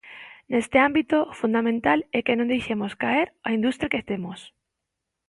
Neste 0.51 0.77
ámbito, 0.87 1.17
o 1.31 1.33
fundamental 1.41 1.99
é 2.17 2.19
que 2.25 2.37
non 2.37 2.51
deixemos 2.53 2.91
caer 3.03 3.27
a 3.47 3.49
industria 3.57 3.91
que 3.93 4.07
temos. 4.09 4.39